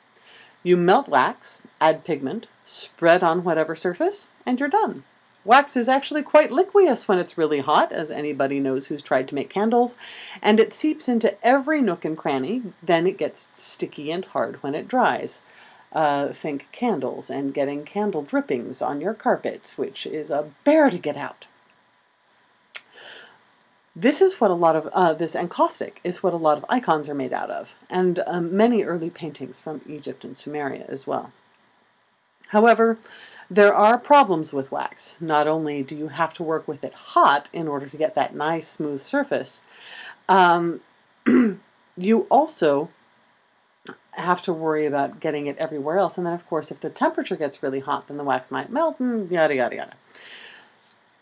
You 0.61 0.77
melt 0.77 1.09
wax, 1.09 1.61
add 1.81 2.05
pigment, 2.05 2.47
spread 2.63 3.23
on 3.23 3.43
whatever 3.43 3.75
surface, 3.75 4.29
and 4.45 4.59
you're 4.59 4.69
done. 4.69 5.03
Wax 5.45 5.75
is 5.75 5.89
actually 5.89 6.23
quite 6.23 6.51
liqueous 6.51 7.07
when 7.07 7.19
it's 7.19 7.37
really 7.37 7.59
hot, 7.59 7.91
as 7.91 8.09
anybody 8.09 8.59
knows 8.59 8.87
who's 8.87 9.01
tried 9.01 9.27
to 9.27 9.35
make 9.35 9.49
candles, 9.49 9.97
and 10.41 10.59
it 10.59 10.73
seeps 10.73 11.09
into 11.09 11.35
every 11.45 11.81
nook 11.81 12.05
and 12.05 12.17
cranny. 12.17 12.61
Then 12.81 13.05
it 13.07 13.17
gets 13.17 13.49
sticky 13.53 14.11
and 14.11 14.23
hard 14.25 14.63
when 14.63 14.73
it 14.73 14.87
dries. 14.87 15.41
Uh, 15.91 16.33
think 16.33 16.67
candles 16.71 17.29
and 17.29 17.53
getting 17.53 17.83
candle 17.83 18.23
drippings 18.23 18.81
on 18.81 19.01
your 19.01 19.13
carpet, 19.13 19.73
which 19.75 20.07
is 20.07 20.31
a 20.31 20.49
bear 20.63 20.89
to 20.89 20.97
get 20.97 21.17
out. 21.17 21.45
This 23.95 24.21
is 24.21 24.41
what 24.41 24.49
a 24.49 24.55
lot 24.55 24.75
of 24.75 24.87
uh, 24.87 25.13
this 25.13 25.35
encaustic 25.35 25.99
is 26.03 26.23
what 26.23 26.33
a 26.33 26.37
lot 26.37 26.57
of 26.57 26.65
icons 26.67 27.09
are 27.09 27.13
made 27.13 27.33
out 27.33 27.51
of, 27.51 27.75
and 27.91 28.23
um, 28.25 28.55
many 28.57 28.83
early 28.83 29.11
paintings 29.11 29.59
from 29.59 29.81
Egypt 29.87 30.23
and 30.23 30.33
Sumeria 30.35 30.89
as 30.89 31.05
well. 31.05 31.31
However, 32.47 32.97
there 33.49 33.73
are 33.73 33.97
problems 33.97 34.53
with 34.53 34.71
wax. 34.71 35.15
Not 35.19 35.47
only 35.47 35.83
do 35.83 35.95
you 35.95 36.07
have 36.09 36.33
to 36.35 36.43
work 36.43 36.67
with 36.67 36.83
it 36.83 36.93
hot 36.93 37.49
in 37.53 37.67
order 37.67 37.87
to 37.87 37.97
get 37.97 38.15
that 38.15 38.35
nice 38.35 38.67
smooth 38.67 39.01
surface, 39.01 39.61
um, 40.29 40.81
you 41.97 42.21
also 42.29 42.89
have 44.11 44.41
to 44.43 44.53
worry 44.53 44.85
about 44.85 45.19
getting 45.19 45.47
it 45.47 45.57
everywhere 45.57 45.97
else. 45.97 46.17
And 46.17 46.25
then, 46.25 46.33
of 46.33 46.47
course, 46.47 46.71
if 46.71 46.79
the 46.79 46.89
temperature 46.89 47.35
gets 47.35 47.63
really 47.63 47.79
hot, 47.79 48.07
then 48.07 48.17
the 48.17 48.23
wax 48.23 48.51
might 48.51 48.71
melt 48.71 48.99
and 48.99 49.29
yada, 49.29 49.55
yada, 49.55 49.75
yada. 49.75 49.93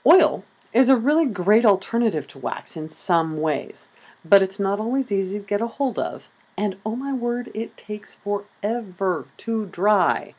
Oil 0.05 0.43
is 0.73 0.89
a 0.89 0.95
really 0.95 1.25
great 1.25 1.65
alternative 1.65 2.27
to 2.27 2.39
wax 2.39 2.75
in 2.75 2.89
some 2.89 3.39
ways, 3.39 3.89
but 4.23 4.41
it's 4.41 4.59
not 4.59 4.79
always 4.79 5.11
easy 5.11 5.39
to 5.39 5.45
get 5.45 5.61
a 5.61 5.67
hold 5.67 5.99
of. 5.99 6.29
And 6.57 6.77
oh 6.85 6.95
my 6.95 7.13
word, 7.13 7.49
it 7.53 7.77
takes 7.77 8.15
forever 8.15 9.25
to 9.37 9.65
dry. 9.65 10.33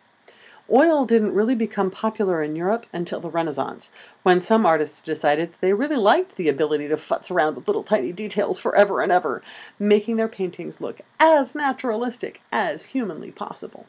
Oil 0.70 1.04
didn't 1.04 1.34
really 1.34 1.54
become 1.54 1.90
popular 1.90 2.42
in 2.42 2.56
Europe 2.56 2.86
until 2.92 3.20
the 3.20 3.28
Renaissance, 3.28 3.90
when 4.22 4.40
some 4.40 4.64
artists 4.64 5.02
decided 5.02 5.52
they 5.60 5.72
really 5.72 5.96
liked 5.96 6.36
the 6.36 6.48
ability 6.48 6.88
to 6.88 6.96
futz 6.96 7.30
around 7.30 7.56
with 7.56 7.66
little 7.66 7.82
tiny 7.82 8.12
details 8.12 8.58
forever 8.58 9.00
and 9.00 9.10
ever, 9.10 9.42
making 9.78 10.16
their 10.16 10.28
paintings 10.28 10.80
look 10.80 11.00
as 11.18 11.54
naturalistic 11.54 12.40
as 12.52 12.86
humanly 12.86 13.30
possible. 13.30 13.86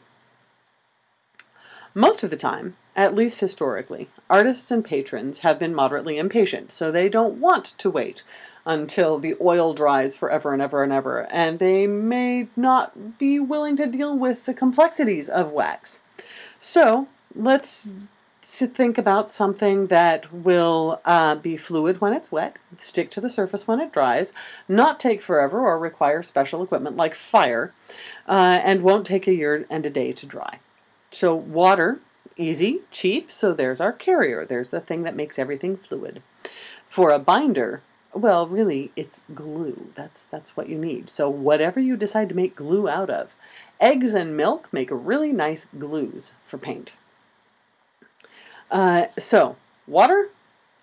Most 1.96 2.24
of 2.24 2.30
the 2.30 2.36
time, 2.36 2.76
at 2.96 3.14
least 3.14 3.38
historically, 3.38 4.08
artists 4.28 4.72
and 4.72 4.84
patrons 4.84 5.38
have 5.38 5.60
been 5.60 5.72
moderately 5.72 6.18
impatient, 6.18 6.72
so 6.72 6.90
they 6.90 7.08
don't 7.08 7.40
want 7.40 7.66
to 7.78 7.88
wait 7.88 8.24
until 8.66 9.20
the 9.20 9.36
oil 9.40 9.74
dries 9.74 10.16
forever 10.16 10.52
and 10.52 10.60
ever 10.60 10.82
and 10.82 10.92
ever, 10.92 11.28
and 11.30 11.60
they 11.60 11.86
may 11.86 12.48
not 12.56 13.16
be 13.16 13.38
willing 13.38 13.76
to 13.76 13.86
deal 13.86 14.18
with 14.18 14.44
the 14.44 14.54
complexities 14.54 15.28
of 15.28 15.52
wax. 15.52 16.00
So 16.66 17.08
let's 17.36 17.92
think 18.40 18.96
about 18.96 19.30
something 19.30 19.88
that 19.88 20.32
will 20.32 20.98
uh, 21.04 21.34
be 21.34 21.58
fluid 21.58 22.00
when 22.00 22.14
it's 22.14 22.32
wet, 22.32 22.56
stick 22.78 23.10
to 23.10 23.20
the 23.20 23.28
surface 23.28 23.68
when 23.68 23.80
it 23.80 23.92
dries, 23.92 24.32
not 24.66 24.98
take 24.98 25.20
forever 25.20 25.60
or 25.60 25.78
require 25.78 26.22
special 26.22 26.62
equipment 26.62 26.96
like 26.96 27.14
fire, 27.14 27.74
uh, 28.26 28.62
and 28.64 28.82
won't 28.82 29.06
take 29.06 29.28
a 29.28 29.34
year 29.34 29.66
and 29.68 29.84
a 29.84 29.90
day 29.90 30.14
to 30.14 30.24
dry. 30.24 30.58
So 31.10 31.34
water, 31.34 32.00
easy, 32.38 32.80
cheap, 32.90 33.30
so 33.30 33.52
there's 33.52 33.82
our 33.82 33.92
carrier. 33.92 34.46
There's 34.46 34.70
the 34.70 34.80
thing 34.80 35.02
that 35.02 35.14
makes 35.14 35.38
everything 35.38 35.76
fluid. 35.76 36.22
For 36.86 37.10
a 37.10 37.18
binder, 37.18 37.82
well, 38.14 38.46
really, 38.46 38.90
it's 38.96 39.26
glue. 39.34 39.90
That's 39.94 40.24
that's 40.24 40.56
what 40.56 40.70
you 40.70 40.78
need. 40.78 41.10
So 41.10 41.28
whatever 41.28 41.78
you 41.78 41.94
decide 41.98 42.30
to 42.30 42.34
make 42.34 42.56
glue 42.56 42.88
out 42.88 43.10
of, 43.10 43.34
Eggs 43.80 44.14
and 44.14 44.36
milk 44.36 44.68
make 44.72 44.88
really 44.90 45.32
nice 45.32 45.66
glues 45.78 46.32
for 46.46 46.58
paint. 46.58 46.96
Uh, 48.70 49.06
so, 49.18 49.56
water, 49.86 50.30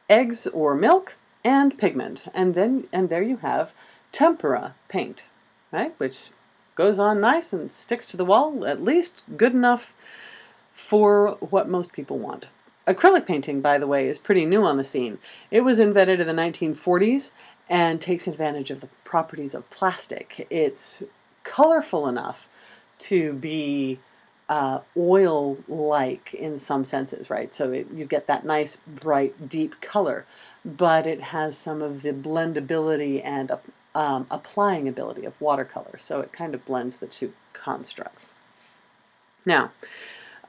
eggs 0.09 0.47
or 0.47 0.75
milk, 0.75 1.17
and 1.43 1.77
pigment. 1.77 2.25
And 2.33 2.55
then 2.55 2.87
and 2.91 3.09
there 3.09 3.23
you 3.23 3.37
have 3.37 3.73
tempera 4.11 4.75
paint, 4.87 5.27
right? 5.71 5.93
Which 5.97 6.29
goes 6.75 6.99
on 6.99 7.21
nice 7.21 7.53
and 7.53 7.71
sticks 7.71 8.07
to 8.07 8.17
the 8.17 8.25
wall, 8.25 8.65
at 8.65 8.83
least 8.83 9.23
good 9.37 9.53
enough 9.53 9.93
for 10.71 11.37
what 11.39 11.69
most 11.69 11.93
people 11.93 12.17
want. 12.17 12.47
Acrylic 12.87 13.27
painting, 13.27 13.61
by 13.61 13.77
the 13.77 13.87
way, 13.87 14.07
is 14.07 14.17
pretty 14.17 14.45
new 14.45 14.63
on 14.63 14.77
the 14.77 14.83
scene. 14.83 15.19
It 15.51 15.61
was 15.61 15.79
invented 15.79 16.19
in 16.19 16.27
the 16.27 16.33
1940s 16.33 17.31
and 17.69 18.01
takes 18.01 18.27
advantage 18.27 18.71
of 18.71 18.81
the 18.81 18.89
properties 19.03 19.53
of 19.53 19.69
plastic. 19.69 20.47
It's 20.49 21.03
colorful 21.43 22.07
enough 22.07 22.49
to 23.01 23.33
be 23.33 23.99
uh, 24.49 24.81
oil 24.97 25.57
like 25.67 26.33
in 26.33 26.59
some 26.59 26.83
senses, 26.83 27.29
right? 27.29 27.53
So 27.55 27.71
it, 27.71 27.87
you 27.93 28.05
get 28.05 28.27
that 28.27 28.45
nice, 28.45 28.81
bright, 28.85 29.47
deep 29.47 29.79
color, 29.79 30.25
but 30.65 31.07
it 31.07 31.21
has 31.21 31.57
some 31.57 31.81
of 31.81 32.01
the 32.01 32.11
blendability 32.11 33.21
and 33.23 33.51
um, 33.95 34.27
applying 34.29 34.87
ability 34.87 35.25
of 35.25 35.39
watercolor. 35.39 35.97
So 35.99 36.19
it 36.19 36.33
kind 36.33 36.53
of 36.53 36.65
blends 36.65 36.97
the 36.97 37.07
two 37.07 37.33
constructs. 37.53 38.27
Now, 39.45 39.71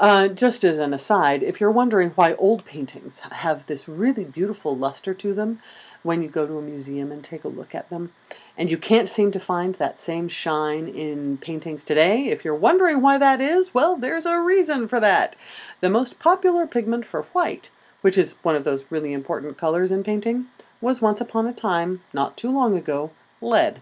uh, 0.00 0.28
just 0.28 0.64
as 0.64 0.80
an 0.80 0.92
aside, 0.92 1.42
if 1.44 1.60
you're 1.60 1.70
wondering 1.70 2.10
why 2.10 2.34
old 2.34 2.64
paintings 2.64 3.20
have 3.20 3.66
this 3.66 3.88
really 3.88 4.24
beautiful 4.24 4.76
luster 4.76 5.14
to 5.14 5.32
them 5.32 5.60
when 6.02 6.22
you 6.22 6.28
go 6.28 6.46
to 6.46 6.58
a 6.58 6.62
museum 6.62 7.12
and 7.12 7.22
take 7.22 7.44
a 7.44 7.48
look 7.48 7.74
at 7.74 7.88
them, 7.90 8.12
and 8.56 8.70
you 8.70 8.76
can't 8.76 9.08
seem 9.08 9.30
to 9.32 9.40
find 9.40 9.76
that 9.76 10.00
same 10.00 10.28
shine 10.28 10.88
in 10.88 11.38
paintings 11.38 11.84
today, 11.84 12.26
if 12.26 12.44
you're 12.44 12.54
wondering 12.54 13.00
why 13.00 13.18
that 13.18 13.40
is, 13.40 13.72
well, 13.72 13.96
there's 13.96 14.26
a 14.26 14.40
reason 14.40 14.88
for 14.88 15.00
that. 15.00 15.36
The 15.80 15.90
most 15.90 16.18
popular 16.18 16.66
pigment 16.66 17.06
for 17.06 17.22
white, 17.32 17.70
which 18.00 18.18
is 18.18 18.36
one 18.42 18.56
of 18.56 18.64
those 18.64 18.84
really 18.90 19.12
important 19.12 19.56
colors 19.56 19.92
in 19.92 20.04
painting, 20.04 20.46
was 20.80 21.00
once 21.00 21.20
upon 21.20 21.46
a 21.46 21.52
time, 21.52 22.02
not 22.12 22.36
too 22.36 22.50
long 22.50 22.76
ago, 22.76 23.10
lead. 23.40 23.80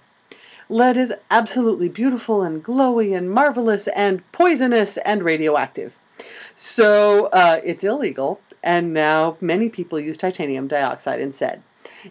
Lead 0.68 0.96
is 0.96 1.14
absolutely 1.30 1.88
beautiful 1.88 2.42
and 2.42 2.62
glowy 2.62 3.16
and 3.16 3.30
marvelous 3.30 3.88
and 3.88 4.30
poisonous 4.30 4.98
and 4.98 5.24
radioactive. 5.24 5.98
So 6.54 7.26
uh, 7.32 7.60
it's 7.64 7.82
illegal, 7.82 8.40
and 8.62 8.92
now 8.92 9.36
many 9.40 9.68
people 9.68 9.98
use 9.98 10.16
titanium 10.16 10.68
dioxide 10.68 11.20
instead. 11.20 11.62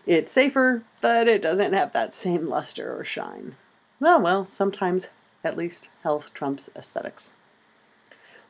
It's 0.05 0.31
safer, 0.31 0.83
but 1.01 1.27
it 1.27 1.41
doesn't 1.41 1.73
have 1.73 1.93
that 1.93 2.13
same 2.13 2.47
luster 2.47 2.97
or 2.97 3.03
shine. 3.03 3.55
Well, 3.99 4.21
well, 4.21 4.45
sometimes 4.45 5.07
at 5.43 5.57
least 5.57 5.89
health 6.03 6.33
trumps 6.33 6.69
aesthetics. 6.75 7.33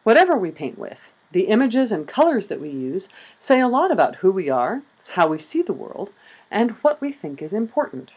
Whatever 0.04 0.38
we 0.38 0.52
paint 0.52 0.78
with, 0.78 1.14
the 1.32 1.48
images 1.48 1.92
and 1.92 2.08
colors 2.08 2.48
that 2.48 2.62
we 2.62 2.70
use 2.70 3.10
say 3.38 3.60
a 3.60 3.68
lot 3.68 3.92
about 3.92 4.18
who 4.18 4.32
we 4.32 4.50
are, 4.50 4.82
how 5.14 5.28
we 5.28 5.40
see 5.40 5.62
the 5.62 5.74
world, 5.74 6.12
and 6.50 6.72
what 6.82 7.00
we 7.02 7.12
think 7.12 7.42
is 7.42 7.54
important. 7.54 8.16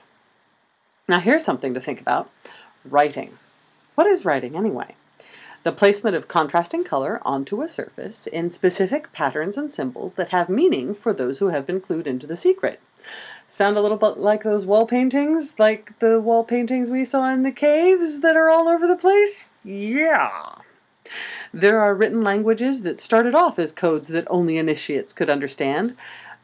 Now, 1.08 1.20
here's 1.20 1.44
something 1.44 1.74
to 1.74 1.80
think 1.80 2.00
about 2.00 2.30
writing. 2.84 3.38
What 3.94 4.06
is 4.06 4.24
writing 4.24 4.56
anyway? 4.56 4.94
The 5.64 5.72
placement 5.72 6.16
of 6.16 6.26
contrasting 6.26 6.82
color 6.82 7.20
onto 7.24 7.62
a 7.62 7.68
surface 7.68 8.26
in 8.26 8.50
specific 8.50 9.12
patterns 9.12 9.56
and 9.56 9.70
symbols 9.70 10.14
that 10.14 10.30
have 10.30 10.48
meaning 10.48 10.94
for 10.94 11.12
those 11.12 11.38
who 11.38 11.48
have 11.48 11.66
been 11.66 11.80
clued 11.80 12.06
into 12.06 12.26
the 12.26 12.36
secret. 12.36 12.80
Sound 13.48 13.76
a 13.76 13.82
little 13.82 13.98
bit 13.98 14.18
like 14.18 14.44
those 14.44 14.64
wall 14.64 14.86
paintings, 14.86 15.58
like 15.58 15.98
the 15.98 16.20
wall 16.20 16.44
paintings 16.44 16.90
we 16.90 17.04
saw 17.04 17.32
in 17.32 17.42
the 17.42 17.52
caves 17.52 18.20
that 18.20 18.36
are 18.36 18.48
all 18.48 18.68
over 18.68 18.86
the 18.86 18.96
place? 18.96 19.50
Yeah. 19.62 20.56
There 21.52 21.80
are 21.80 21.94
written 21.94 22.22
languages 22.22 22.82
that 22.82 23.00
started 23.00 23.34
off 23.34 23.58
as 23.58 23.72
codes 23.72 24.08
that 24.08 24.26
only 24.30 24.56
initiates 24.56 25.12
could 25.12 25.28
understand, 25.28 25.96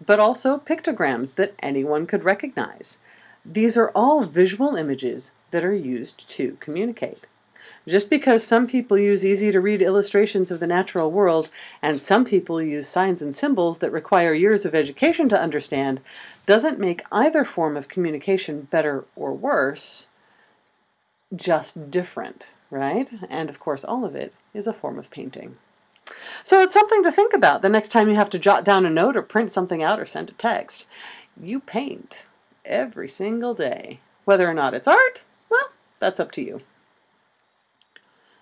but 0.05 0.21
also 0.21 0.59
pictograms 0.59 1.37
that 1.37 1.55
anyone 1.61 2.07
could 2.07 2.25
recognize. 2.25 2.99
These 3.45 3.79
are 3.79 3.91
all 3.95 4.25
visual 4.25 4.77
images 4.77 5.33
that 5.51 5.65
are 5.65 5.75
used 5.75 6.29
to 6.31 6.59
communicate. 6.61 7.27
Just 7.89 8.11
because 8.11 8.45
some 8.45 8.67
people 8.67 8.99
use 8.99 9.25
easy 9.25 9.51
to 9.51 9.63
read 9.63 9.81
illustrations 9.81 10.51
of 10.51 10.61
the 10.61 10.67
natural 10.67 11.11
world 11.11 11.49
and 11.81 11.99
some 11.99 12.23
people 12.23 12.61
use 12.61 12.87
signs 12.87 13.23
and 13.23 13.35
symbols 13.35 13.79
that 13.79 13.91
require 13.91 14.35
years 14.35 14.67
of 14.67 14.75
education 14.75 15.31
to 15.31 15.41
understand 15.41 16.01
doesn't 16.45 16.79
make 16.79 17.03
either 17.11 17.45
form 17.45 17.79
of 17.79 17.89
communication 17.89 18.69
better 18.71 19.07
or 19.17 19.33
worse, 19.33 20.09
just 21.35 21.91
different, 21.91 22.51
right? 22.71 23.11
And 23.31 23.49
of 23.49 23.59
course, 23.59 23.85
all 23.85 24.05
of 24.05 24.15
it 24.15 24.37
is 24.53 24.67
a 24.67 24.75
form 24.75 24.99
of 24.99 25.11
painting. 25.11 25.57
So 26.45 26.61
it's 26.61 26.75
something 26.75 27.03
to 27.05 27.13
think 27.13 27.33
about 27.33 27.63
the 27.63 27.71
next 27.71 27.89
time 27.89 28.11
you 28.11 28.17
have 28.17 28.31
to 28.31 28.39
jot 28.39 28.65
down 28.65 28.85
a 28.85 28.91
note 28.91 29.17
or 29.17 29.23
print 29.23 29.51
something 29.51 29.83
out 29.83 29.99
or 29.99 30.05
send 30.05 30.29
a 30.29 30.33
text. 30.33 30.85
You 31.41 31.61
paint 31.61 32.27
every 32.67 33.09
single 33.09 33.55
day. 33.55 34.01
Whether 34.27 34.47
or 34.47 34.53
not 34.55 34.75
it's 34.75 34.89
art, 34.89 35.23
well, 35.49 35.71
that's 36.01 36.21
up 36.21 36.31
to 36.33 36.43
you. 36.43 36.61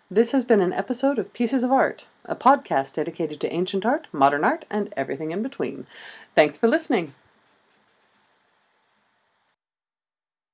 This 0.08 0.30
has 0.30 0.44
been 0.44 0.60
an 0.60 0.72
episode 0.72 1.18
of 1.18 1.32
Pieces 1.32 1.64
of 1.64 1.72
Art, 1.72 2.06
a 2.26 2.36
podcast 2.36 2.94
dedicated 2.94 3.40
to 3.40 3.52
ancient 3.52 3.84
art, 3.84 4.06
modern 4.12 4.44
art, 4.44 4.64
and 4.70 4.94
everything 4.96 5.32
in 5.32 5.42
between. 5.42 5.84
Thanks 6.32 6.56
for 6.56 6.68
listening. 6.68 7.12